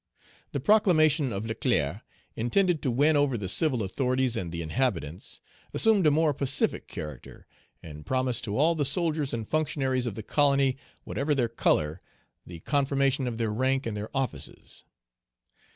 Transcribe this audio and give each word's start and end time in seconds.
The 0.51 0.59
proclamation 0.59 1.31
of 1.31 1.45
Leclere, 1.45 2.01
intended 2.35 2.81
to 2.81 2.89
win 2.89 3.15
over 3.15 3.37
the 3.37 3.47
civil 3.47 3.83
authorities 3.83 4.35
and 4.35 4.51
the 4.51 4.63
inhabitants, 4.63 5.41
assumed 5.75 6.07
a 6.07 6.09
more 6.09 6.33
pacific 6.33 6.87
character, 6.87 7.45
and 7.83 8.03
promised 8.03 8.43
to 8.45 8.57
all 8.57 8.73
the 8.73 8.83
soldiers 8.83 9.31
and 9.31 9.47
functionaries 9.47 10.07
of 10.07 10.15
the 10.15 10.23
colony, 10.23 10.75
whatever 11.03 11.35
their 11.35 11.49
color, 11.49 12.01
the 12.47 12.61
confirmation 12.61 13.27
of 13.27 13.37
their 13.37 13.51
rank 13.53 13.85
and 13.85 13.95
their 13.95 14.09
offices. 14.11 14.85